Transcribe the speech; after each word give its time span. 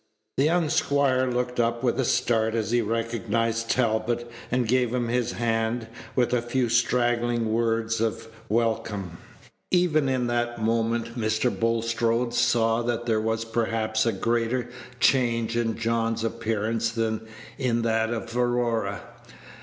The 0.37 0.45
young 0.45 0.69
squire 0.69 1.29
looked 1.31 1.59
up 1.59 1.83
with 1.83 1.99
a 1.99 2.05
start 2.05 2.55
as 2.55 2.71
he 2.71 2.81
recognized 2.81 3.69
Talbot, 3.69 4.31
and 4.49 4.67
gave 4.67 4.95
him 4.95 5.09
his 5.09 5.33
hand, 5.33 5.85
with 6.15 6.33
a 6.33 6.41
few 6.41 6.69
straggling 6.69 7.53
words 7.53 8.01
of 8.01 8.27
welcome. 8.49 9.19
Even 9.69 10.09
in 10.09 10.25
that 10.25 10.59
moment 10.59 11.15
Mr. 11.19 11.51
Bulstrode 11.55 12.33
saw 12.33 12.81
that 12.81 13.05
there 13.05 13.21
was 13.21 13.45
perhaps 13.45 14.07
a 14.07 14.11
greater 14.11 14.71
change 14.99 15.55
in 15.55 15.77
John's 15.77 16.23
appearance 16.23 16.89
than 16.89 17.27
in 17.59 17.83
that 17.83 18.09
of 18.09 18.35
Aurora. 18.35 19.03